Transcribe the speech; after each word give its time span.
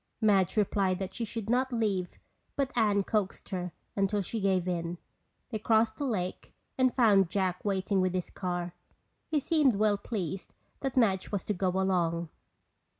Madge 0.19 0.57
replied 0.57 0.97
that 0.97 1.13
she 1.13 1.23
should 1.23 1.47
not 1.47 1.71
leave 1.71 2.17
but 2.55 2.71
Anne 2.75 3.03
coaxed 3.03 3.49
her 3.49 3.71
until 3.95 4.19
she 4.23 4.39
gave 4.39 4.67
in. 4.67 4.97
They 5.51 5.59
crossed 5.59 5.97
the 5.97 6.05
lake 6.07 6.55
and 6.75 6.91
found 6.95 7.29
Jack 7.29 7.63
waiting 7.63 8.01
with 8.01 8.15
his 8.15 8.31
car. 8.31 8.73
He 9.27 9.39
seemed 9.39 9.75
well 9.75 9.99
pleased 9.99 10.55
that 10.79 10.97
Madge 10.97 11.31
was 11.31 11.45
to 11.45 11.53
go 11.53 11.69
along. 11.79 12.29